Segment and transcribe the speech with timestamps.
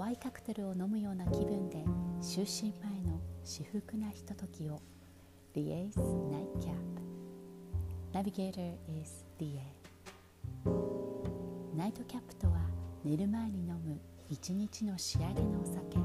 [0.00, 1.84] ワイカクテルを飲むような気分で
[2.22, 4.80] 就寝前の至福なひとときを
[5.54, 5.92] Lia's
[6.30, 6.72] Nightcap
[8.14, 9.60] Navigator is Lie
[11.76, 12.34] ナイトキャップ。
[12.36, 12.62] とは
[13.04, 15.98] 寝る前に飲む一日の仕上げのお酒。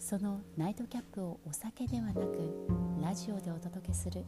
[0.00, 2.66] そのナイトキャップをお酒ではなく
[3.00, 4.24] ラジオでお届けする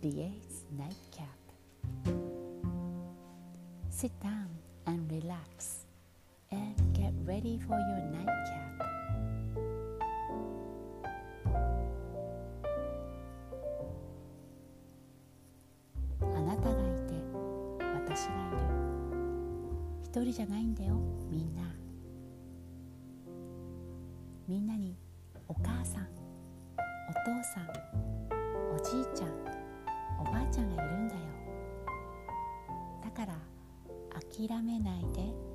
[0.00, 1.26] Lia's Nightcap
[3.90, 4.46] Sit down
[4.86, 5.87] and relax.
[7.28, 8.72] Ready for your nightcap.
[16.22, 17.12] あなたがいて
[17.94, 18.58] 私がいる
[20.02, 20.94] 一人じゃないんだよ
[21.30, 21.62] みんな
[24.48, 24.96] みんなに
[25.48, 26.08] お母さん
[27.10, 27.68] お父さん
[28.74, 29.30] おじいちゃん
[30.18, 31.20] おばあちゃんがいるんだよ
[33.04, 33.34] だから
[34.18, 35.47] 諦めないで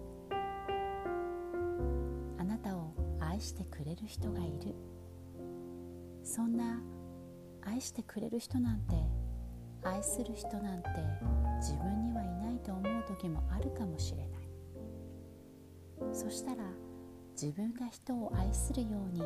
[3.44, 4.74] してくれる人がいる。
[6.24, 6.82] そんな
[7.62, 8.96] 愛してくれる人なんて
[9.84, 10.90] 愛する人なんて
[11.60, 14.44] 自分にはいないと思う時もあるかもしれない。
[16.14, 16.64] そしたら
[17.34, 19.22] 自分が人を愛するように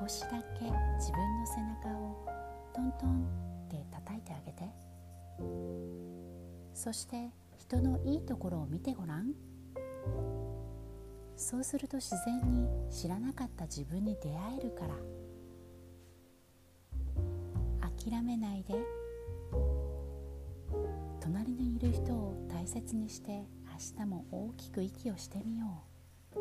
[0.00, 0.64] 少しだけ
[0.98, 2.26] 自分の背中を
[2.74, 3.26] トントン
[3.66, 4.70] って叩いてあげて。
[6.74, 9.32] そして人のいいところを見てごらん。
[11.38, 14.94] そうすると自然に知らなかった自分に出会えるから。
[17.96, 18.74] 諦めないで。
[21.20, 25.84] 隣にいる人を大切にして明日も大きく息をしてみよ
[26.34, 26.38] う。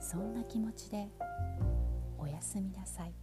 [0.00, 1.08] そんな気持ちで
[2.18, 3.14] おやすみなさい。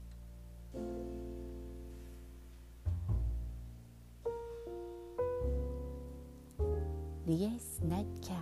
[7.28, 8.38] リエス・ナイトキャッ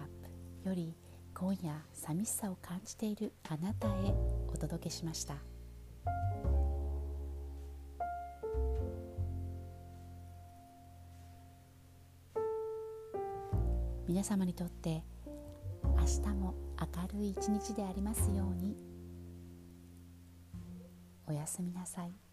[0.61, 0.95] プより
[1.33, 4.13] 今夜寂しさを感じているあなたへ
[4.47, 5.37] お届けしました。
[14.07, 15.03] 皆様にとって
[15.81, 18.77] 明日も明るい一日でありますように。
[21.25, 22.24] おやすみなさい。